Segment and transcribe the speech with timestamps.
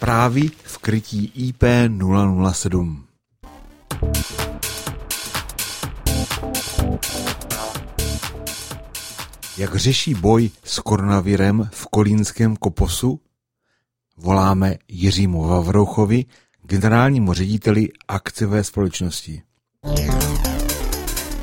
[0.00, 1.64] Zprávy v krytí IP
[2.52, 3.04] 007.
[9.58, 13.20] Jak řeší boj s koronavirem v kolínském koposu?
[14.16, 16.24] Voláme Jiřímu Vavrouchovi,
[16.62, 19.42] generálnímu řediteli akciové společnosti.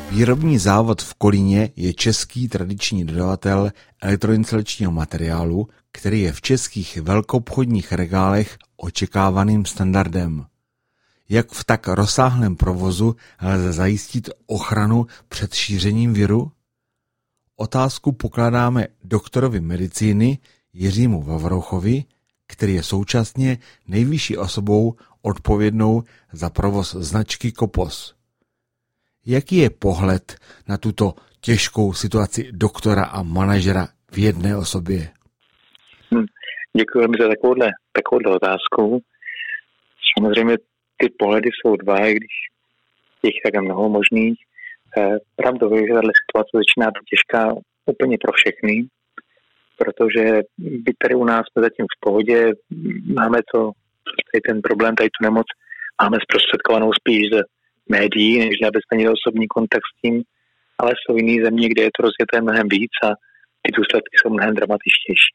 [0.10, 3.72] Výrobní závod v Kolíně je český tradiční dodavatel
[4.02, 10.46] elektroinstalačního materiálu, který je v českých velkoobchodních regálech očekávaným standardem.
[11.30, 16.52] Jak v tak rozsáhlém provozu lze zajistit ochranu před šířením viru?
[17.56, 20.40] Otázku pokládáme doktorovi medicíny
[20.74, 22.04] Jiřímu Vavrouchovi,
[22.48, 28.17] který je současně nejvyšší osobou odpovědnou za provoz značky Kopos.
[29.30, 30.36] Jaký je pohled
[30.70, 35.00] na tuto těžkou situaci doktora a manažera v jedné osobě?
[36.14, 36.26] Hm,
[36.78, 39.02] děkuji za takovouhle, takovouhle otázku.
[40.18, 40.58] Samozřejmě
[40.98, 42.36] ty pohledy jsou dva, když
[43.22, 44.38] těch tak mnoho možných.
[44.98, 47.42] Eh, pravdou je, že tato situace začíná být těžká
[47.86, 48.88] úplně pro všechny,
[49.78, 52.52] protože by tady u nás jsme zatím v pohodě,
[53.20, 53.60] máme to,
[54.28, 55.48] tady ten problém, tady tu nemoc,
[56.02, 57.57] máme zprostředkovanou spíš z
[57.90, 58.56] médií, než
[58.96, 60.24] měli osobní kontakt s tím,
[60.80, 63.10] ale jsou jiné země, kde je to rozjeté mnohem víc a
[63.62, 65.32] ty důsledky jsou mnohem dramatičtější.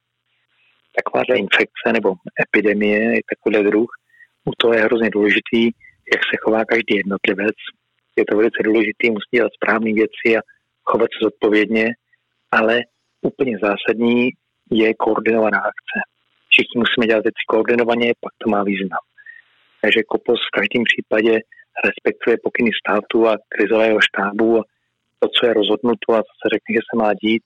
[0.97, 2.09] Taková infekce nebo
[2.45, 3.91] epidemie takový druh,
[4.45, 5.63] u toho je hrozně důležitý,
[6.13, 7.59] jak se chová každý jednotlivec.
[8.19, 10.41] Je to velice důležité, musí dělat správné věci a
[10.85, 11.87] chovat se zodpovědně,
[12.51, 12.81] ale
[13.23, 14.31] úplně zásadní
[14.73, 15.99] je koordinovaná akce.
[16.51, 19.03] Všichni musíme dělat věci koordinovaně, pak to má význam.
[19.83, 21.33] Takže KOPOS v každém případě
[21.87, 24.63] respektuje pokyny státu a krizového štábu a
[25.19, 27.43] to, co je rozhodnuto a co se řekne, že se má dít,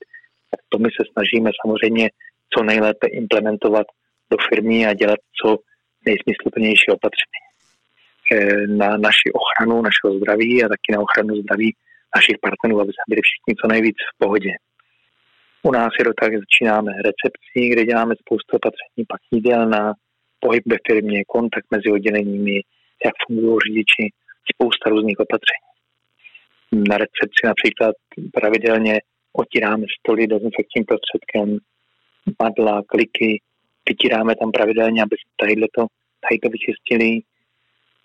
[0.51, 2.09] tak to my se snažíme samozřejmě
[2.53, 3.87] co nejlépe implementovat
[4.31, 5.57] do firmy a dělat co
[6.05, 7.41] nejsmysluplnější opatření
[8.31, 11.75] eh, na naši ochranu našeho zdraví a taky na ochranu zdraví
[12.15, 14.51] našich partnerů, aby byli všichni co nejvíc v pohodě.
[15.63, 19.93] U nás je to tak, začínáme recepcí, kde děláme spoustu opatření, pak jídelná,
[20.39, 22.55] pohyb ve firmě, kontakt mezi odděleními,
[23.05, 24.05] jak fungují řidiči,
[24.53, 25.67] spousta různých opatření.
[26.89, 27.95] Na recepci například
[28.33, 28.99] pravidelně
[29.33, 31.57] otíráme stoly dezinfekčním prostředkem,
[32.37, 33.41] padla, kliky,
[33.89, 35.85] vytíráme tam pravidelně, aby tady to,
[36.23, 37.09] tady to vyčistili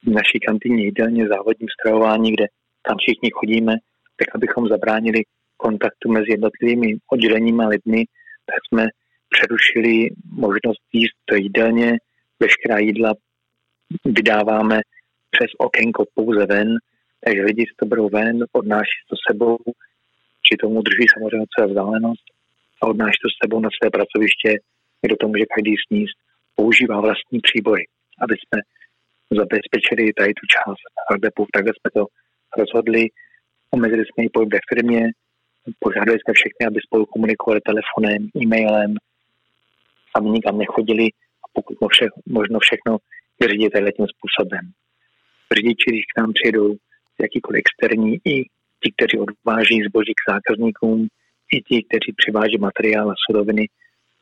[0.06, 2.46] v naší kantýně jídelně závodním stravování, kde
[2.86, 3.74] tam všichni chodíme,
[4.16, 5.20] tak abychom zabránili
[5.56, 8.04] kontaktu mezi jednotlivými odděleními a lidmi,
[8.46, 8.86] tak jsme
[9.28, 11.98] přerušili možnost jíst to jídelně,
[12.40, 13.14] veškerá jídla
[14.04, 14.80] vydáváme
[15.34, 16.68] přes okénko pouze ven,
[17.24, 19.56] takže lidi si to berou ven, odnáší to sebou,
[20.44, 22.24] při tomu drží samozřejmě své vzdálenost
[22.82, 24.50] a odnáší to sebou na své pracoviště,
[25.02, 26.16] kde to může každý sníst,
[26.56, 27.84] používá vlastní příbory,
[28.22, 28.58] aby jsme
[29.40, 31.42] zabezpečili tady tu část Aldepu.
[31.54, 32.02] Takhle jsme to
[32.60, 33.02] rozhodli,
[33.70, 35.00] omezili jsme ji pohyb ve firmě,
[35.84, 38.92] požádali jsme všechny, aby spolu komunikovali telefonem, e-mailem,
[40.12, 41.06] sami nikam nechodili
[41.44, 41.76] a pokud
[42.38, 42.96] možno všechno
[43.40, 44.64] vyřídit tím způsobem
[45.52, 46.68] řidiči, když k nám přijedou
[47.20, 48.34] jakýkoliv externí, i
[48.80, 51.08] ti, kteří odváží zboží k zákazníkům,
[51.54, 53.64] i ti, kteří přiváží materiál a suroviny,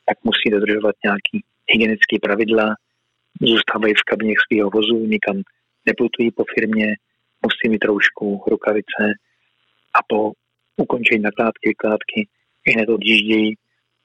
[0.07, 1.37] tak musí dodržovat nějaké
[1.71, 2.75] hygienické pravidla,
[3.41, 5.37] zůstávají v kabině svého vozu, nikam
[5.85, 6.87] neplutují po firmě,
[7.45, 9.03] musí mít roušku, rukavice
[9.97, 10.31] a po
[10.77, 12.27] ukončení nakládky, vykládky
[12.67, 13.55] i hned odjíždějí,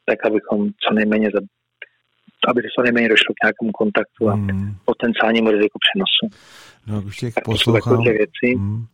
[0.05, 1.31] tak abychom co nejméně
[2.49, 4.75] aby se nejméně došlo k nějakému kontaktu a hmm.
[4.85, 6.25] potenciálnímu riziku přenosu.
[6.87, 8.03] No, už těch poslouchám.
[8.03, 8.49] věci.
[8.57, 8.85] Hmm.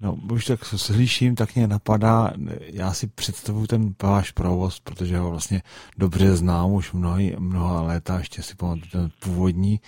[0.00, 5.30] No, už tak slyším, tak mě napadá, já si představuji ten váš provoz, protože ho
[5.30, 5.62] vlastně
[5.96, 9.80] dobře znám už mnohý, mnoha léta, ještě si pamatuju ten původní.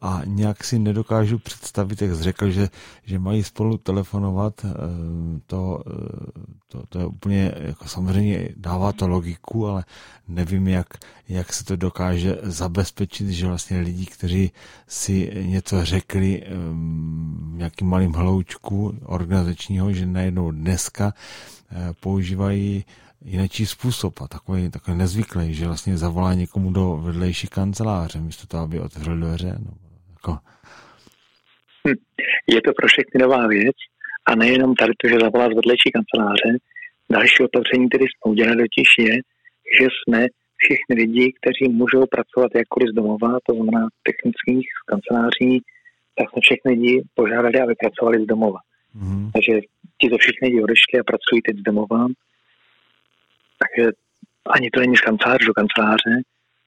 [0.00, 2.68] A nějak si nedokážu představit, jak jsi řekl, že,
[3.04, 4.70] že mají spolu telefonovat, eh,
[5.46, 9.84] to, eh, to, to je úplně, jako samozřejmě dává to logiku, ale
[10.28, 10.86] nevím, jak,
[11.28, 14.52] jak se to dokáže zabezpečit, že vlastně lidi, kteří
[14.86, 18.94] si něco řekli v eh, nějakým malým hloučku
[19.46, 21.12] organizačního, že najednou dneska
[22.00, 22.84] používají
[23.24, 28.62] jiný způsob a takový, takový nezvyklý, že vlastně zavolá někomu do vedlejší kanceláře, místo toho,
[28.62, 29.52] aby otevřel dveře.
[29.64, 29.72] No,
[30.10, 30.38] jako.
[31.88, 32.00] Hm.
[32.46, 33.76] Je to pro všechny nová věc
[34.28, 36.50] a nejenom tady to, že zavolá z vedlejší kanceláře.
[37.10, 39.14] Další opatření, které jsme udělali totiž je,
[39.78, 40.20] že jsme
[40.62, 45.52] všichni lidi, kteří můžou pracovat jakkoliv z domova, to znamená technických kanceláří,
[46.16, 48.60] tak jsme všechny lidi požádali, aby pracovali z domova.
[48.96, 49.30] Mm-hmm.
[49.32, 49.52] Takže
[49.98, 52.06] ti to všichni lidi odešli a pracují teď z domova.
[53.60, 53.90] Takže
[54.46, 56.14] ani to není z kanceláře do kanceláře.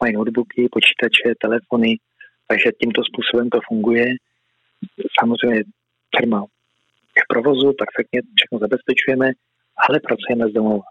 [0.02, 1.98] Mají notebooky, počítače, telefony,
[2.50, 4.06] Takže tímto způsobem to funguje.
[5.20, 5.64] Samozřejmě
[6.18, 6.40] firma
[7.18, 9.28] je v provozu, perfektně všechno zabezpečujeme,
[9.88, 10.88] ale pracujeme z domova.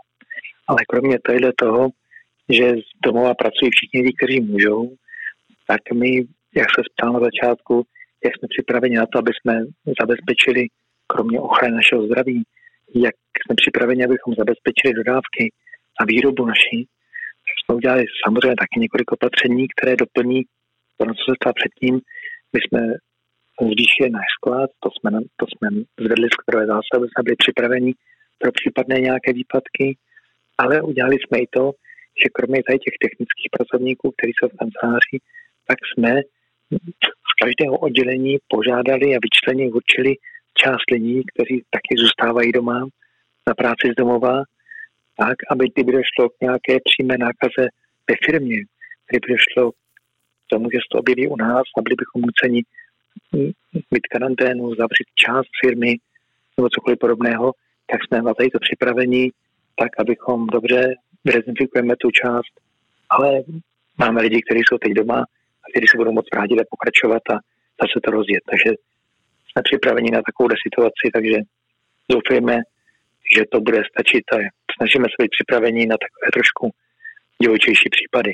[0.68, 1.88] Ale kromě tohle toho,
[2.48, 4.80] že z domova pracují všichni lidi, kteří můžou,
[5.66, 6.10] tak my,
[6.60, 7.74] jak se ptal na začátku,
[8.24, 9.54] jak jsme připraveni na to, aby jsme
[10.00, 10.62] zabezpečili,
[11.12, 12.42] kromě ochrany našeho zdraví,
[12.94, 15.44] jak jsme připraveni, abychom zabezpečili dodávky
[16.00, 16.78] a výrobu naší,
[17.58, 20.42] jsme udělali samozřejmě taky několik opatření, které doplní
[20.96, 21.94] to, co se stalo předtím.
[22.52, 22.80] My jsme
[23.72, 25.10] zvýšili náš sklad, to jsme,
[25.40, 25.68] to jsme
[26.04, 27.92] zvedli skladové zástavy, jsme byli připraveni
[28.38, 29.86] pro případné nějaké výpadky,
[30.58, 31.64] ale udělali jsme i to,
[32.20, 35.16] že kromě tady těch technických pracovníků, kteří jsou v kanceláři,
[35.68, 36.12] tak jsme
[37.30, 40.12] z každého oddělení požádali a vyčleni určili
[40.64, 42.78] část lidí, kteří taky zůstávají doma
[43.48, 44.34] na práci z domova,
[45.16, 47.64] tak, aby kdyby došlo k nějaké přímé nákaze
[48.08, 48.58] ve firmě,
[49.08, 52.60] kdyby došlo k tomu, že se to objeví u nás a byli bychom nuceni
[53.94, 55.92] mít karanténu, zavřít část firmy
[56.56, 57.52] nebo cokoliv podobného,
[57.90, 59.30] tak jsme na tady to připraveni,
[59.76, 60.94] tak abychom dobře
[61.24, 62.54] dezinfikujeme tu část,
[63.10, 63.30] ale
[63.98, 65.20] máme lidi, kteří jsou teď doma
[65.62, 67.34] a kteří se budou moc rádi pokračovat a
[67.82, 68.42] zase to rozjet.
[68.50, 68.70] Takže
[69.48, 71.38] jsme připraveni na takovou situaci, takže
[72.12, 72.56] doufejme,
[73.34, 74.36] že to bude stačit a
[74.76, 76.64] snažíme se být připraveni na takové trošku
[77.42, 78.32] divočejší případy.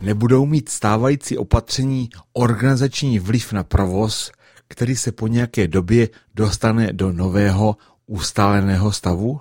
[0.00, 4.32] Nebudou mít stávající opatření organizační vliv na provoz,
[4.68, 7.76] který se po nějaké době dostane do nového
[8.06, 9.40] ustáleného stavu?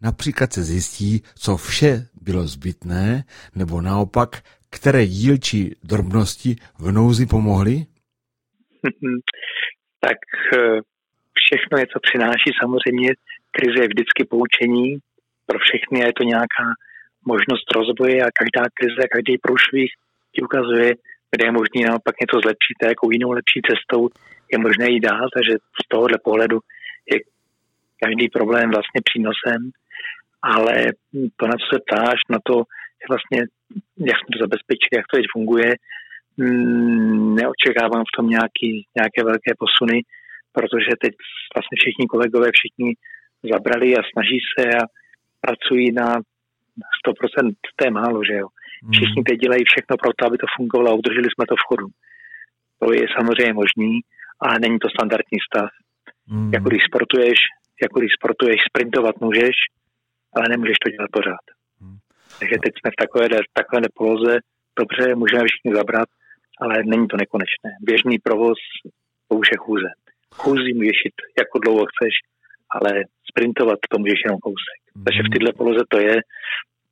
[0.00, 3.24] Například se zjistí, co vše bylo zbytné,
[3.54, 7.86] nebo naopak, které dílčí drobnosti v nouzi pomohly?
[10.00, 10.18] tak
[10.56, 10.80] eh,
[11.42, 13.10] všechno je, co přináší samozřejmě
[13.56, 14.98] krize je vždycky poučení
[15.46, 16.66] pro všechny a je to nějaká
[17.32, 19.90] možnost rozvoje a každá krize, každý průšvih
[20.32, 20.88] ti ukazuje,
[21.30, 24.02] kde je možné naopak něco zlepšit a jakou jinou lepší cestou
[24.52, 26.58] je možné jít dál, takže z tohohle pohledu
[27.12, 27.16] je
[28.04, 29.60] každý problém vlastně přínosem,
[30.42, 30.74] ale
[31.36, 32.54] to, na co se ptáš, na to,
[33.10, 33.40] vlastně,
[34.08, 35.70] jak jsme to zabezpečili, jak to teď funguje,
[37.38, 39.98] neočekávám v tom nějaký, nějaké velké posuny,
[40.52, 41.12] protože teď
[41.54, 42.88] vlastně všichni kolegové, všichni
[43.52, 44.82] zabrali a snaží se a
[45.40, 46.08] pracují na
[47.06, 48.48] 100%, to je málo, že jo.
[48.82, 48.92] Hmm.
[48.92, 51.88] Všichni teď dělají všechno pro to, aby to fungovalo a udrželi jsme to v chodu.
[52.80, 53.92] To je samozřejmě možný,
[54.44, 55.70] ale není to standardní stav.
[56.32, 56.50] Mm.
[56.54, 57.38] Jako když sportuješ,
[57.84, 59.56] jako když sportuješ, sprintovat můžeš,
[60.36, 61.44] ale nemůžeš to dělat pořád.
[61.80, 61.96] Mm.
[62.38, 63.26] Takže teď jsme v takové,
[63.60, 64.34] takové poloze,
[64.80, 66.08] dobře, můžeme všichni zabrat,
[66.62, 67.70] ale není to nekonečné.
[67.80, 68.58] Běžný provoz,
[69.28, 69.90] to už je chůze.
[70.34, 72.14] Chůzí můžeš jít, jako dlouho chceš,
[72.76, 72.90] ale
[73.30, 74.78] sprintovat to můžeš jenom kousek.
[75.04, 76.14] Takže v této poloze to je,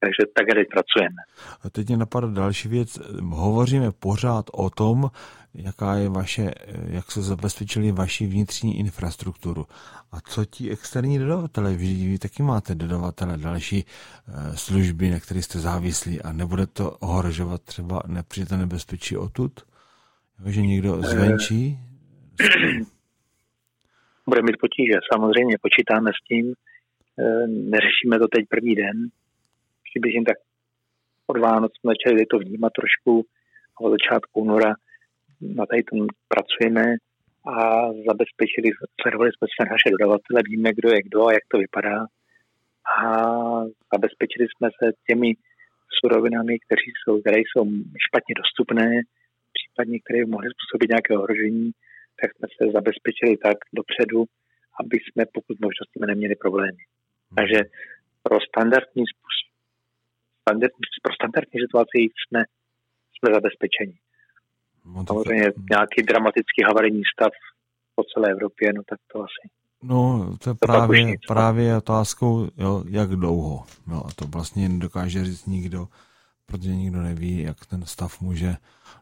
[0.04, 1.20] takže tak teď pracujeme.
[1.62, 2.98] A teď mě napadá další věc.
[3.22, 5.10] Hovoříme pořád o tom,
[5.54, 6.50] jaká je vaše,
[6.86, 9.66] jak se zabezpečili vaši vnitřní infrastrukturu.
[10.12, 11.74] A co ti externí dodavatele?
[11.74, 16.90] Vy, vy taky máte dodavatele další eh, služby, na které jste závislí a nebude to
[16.90, 19.52] ohrožovat třeba nepřijete nebezpečí odtud?
[20.46, 21.78] Že někdo zvenčí?
[24.26, 26.54] Bude mít potíže, samozřejmě počítáme s tím,
[27.18, 29.10] eh, neřešíme to teď první den,
[29.94, 30.38] přibližně tak
[31.26, 33.12] od Vánoc jsme začali to vnímat trošku
[33.80, 34.72] od začátku února
[35.40, 36.00] na tady tom
[36.32, 36.84] pracujeme
[37.54, 37.54] a
[38.08, 38.68] zabezpečili,
[39.00, 41.98] sledovali jsme se naše dodavatele, víme, kdo je kdo a jak to vypadá
[42.96, 43.04] a
[43.92, 45.30] zabezpečili jsme se těmi
[45.98, 47.64] surovinami, které jsou, které jsou
[48.06, 48.88] špatně dostupné,
[49.56, 51.66] případně které by mohly způsobit nějaké ohrožení,
[52.20, 54.20] tak jsme se zabezpečili tak dopředu,
[54.80, 55.82] aby jsme pokud možno
[56.12, 56.82] neměli problémy.
[57.38, 57.60] Takže
[58.22, 59.53] pro standardní způsob,
[61.02, 62.40] pro standardní situaci jsme,
[63.14, 63.96] jsme zabezpečeni.
[64.84, 65.64] No, Samozřejmě tak...
[65.70, 67.32] nějaký dramatický havarijní stav
[67.94, 69.44] po celé Evropě, no tak to asi.
[69.82, 73.64] No, to je to právě, právě otázkou, jo, jak dlouho.
[73.86, 75.88] No, a to vlastně nedokáže říct nikdo,
[76.46, 78.56] protože nikdo neví, jak ten stav může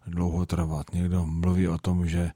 [0.07, 0.87] dlouho trvat.
[0.93, 2.31] Někdo mluví o tom, že,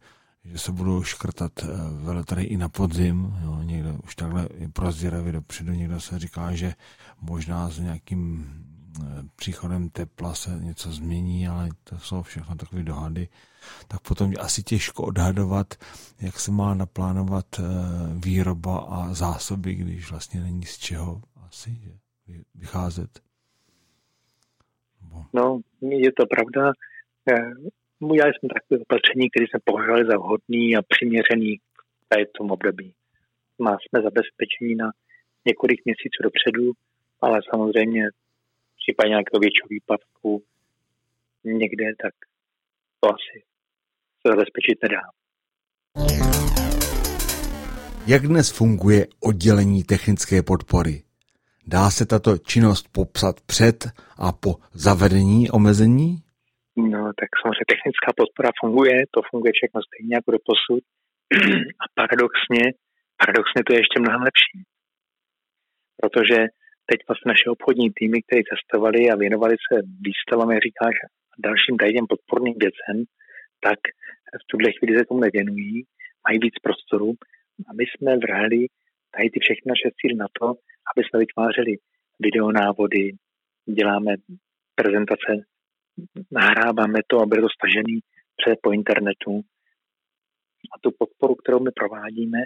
[0.45, 1.67] že se budou škrtat eh,
[2.05, 3.35] veletrhy i na podzim.
[3.45, 6.73] Jo, někdo už takhle je prozíravý dopředu, někdo se říká, že
[7.21, 8.47] možná s nějakým
[9.37, 13.29] příchodem tepla se něco změní, ale to jsou všechno takové dohady,
[13.89, 15.67] tak potom je asi těžko odhadovat,
[16.21, 17.63] jak se má naplánovat eh,
[18.25, 21.71] výroba a zásoby, když vlastně není z čeho asi
[22.55, 23.11] vycházet.
[25.33, 26.73] No, je to pravda.
[28.01, 31.61] Udělali jsme takové opatření, které jsme považovali za vhodný a přiměřený
[32.11, 32.95] v tom období.
[33.59, 34.91] Má jsme zabezpečení na
[35.45, 36.73] několik měsíců dopředu,
[37.21, 38.09] ale samozřejmě
[38.87, 40.43] případě nějakého většího výpadku
[41.45, 42.15] někde, tak
[43.01, 43.37] to asi
[44.21, 45.03] se zabezpečit nedá.
[48.07, 51.03] Jak dnes funguje oddělení technické podpory?
[51.67, 53.79] Dá se tato činnost popsat před
[54.19, 56.11] a po zavedení omezení?
[56.77, 60.83] No, tak samozřejmě technická podpora funguje, to funguje všechno stejně jako do posud.
[61.83, 62.63] A paradoxně,
[63.21, 64.59] paradoxně to je ještě mnohem lepší.
[66.03, 66.39] Protože
[66.91, 69.77] teď vlastně naše obchodní týmy, které testovali a věnovali se
[70.09, 70.95] výstavám, jak říkáš,
[71.47, 72.97] dalším tady podporným věcem,
[73.67, 73.81] tak
[74.43, 75.75] v tuhle chvíli se tomu nevěnují,
[76.25, 77.11] mají víc prostoru
[77.69, 78.61] a my jsme vrhli
[79.13, 80.47] tady ty všechny naše síly na to,
[80.91, 81.73] aby jsme vytvářeli
[82.27, 83.13] videonávody,
[83.79, 84.13] děláme
[84.75, 85.31] prezentace,
[86.31, 87.97] nahráváme to, aby to stažený
[88.41, 89.33] před po internetu.
[90.73, 92.39] A tu podporu, kterou my provádíme,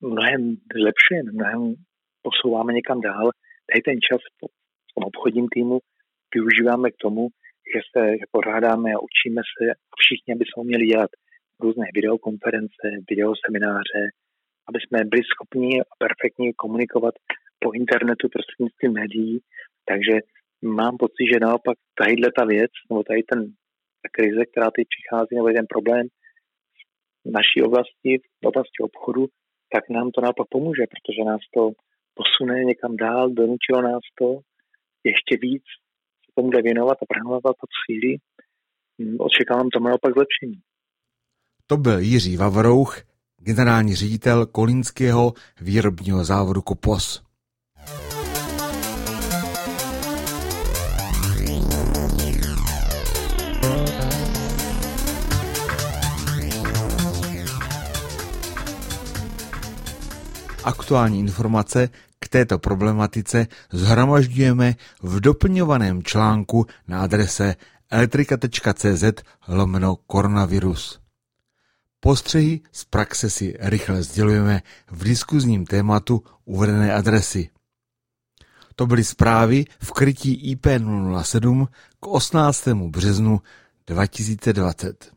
[0.00, 1.74] mnohem zlepšujeme, mnohem
[2.28, 3.26] posouváme někam dál.
[3.66, 5.78] Tady ten čas v tom obchodním týmu
[6.34, 7.28] využíváme k tomu,
[7.72, 8.02] že se
[8.36, 9.64] pořádáme a učíme se
[10.00, 11.10] všichni, aby jsme měli dělat
[11.60, 14.02] různé videokonference, videosemináře,
[14.68, 17.14] aby jsme byli schopni a perfektně komunikovat
[17.58, 19.34] po internetu prostřednictvím médií.
[19.90, 20.14] Takže
[20.62, 23.40] mám pocit, že naopak tadyhle ta věc, nebo tady ten,
[24.02, 26.06] ta krize, která teď přichází, nebo ten problém
[27.24, 28.10] v naší oblasti,
[28.42, 29.26] v oblasti obchodu,
[29.72, 31.62] tak nám to naopak pomůže, protože nás to
[32.14, 34.38] posune někam dál, donutilo nás to
[35.04, 35.62] ještě víc
[36.24, 38.16] se tomu věnovat a prahnout to síly.
[39.18, 40.60] Očekávám to naopak zlepšení.
[41.66, 43.02] To byl Jiří Vavrouch,
[43.40, 47.23] generální ředitel kolínského výrobního závodu Kopos.
[60.64, 67.56] Aktuální informace k této problematice zhromažďujeme v doplňovaném článku na adrese
[67.90, 69.04] elektrika.cz
[69.48, 71.00] lomeno koronavirus.
[72.00, 77.50] Postřehy z praxe si rychle sdělujeme v diskuzním tématu uvedené adresy.
[78.76, 81.66] To byly zprávy v krytí IP007
[82.00, 82.68] k 18.
[82.68, 83.40] březnu
[83.86, 85.12] 2020.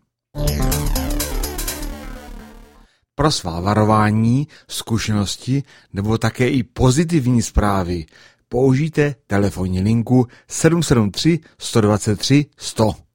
[3.20, 8.06] Pro svá varování, zkušenosti nebo také i pozitivní zprávy
[8.50, 13.07] použijte telefonní linku 773 123 100.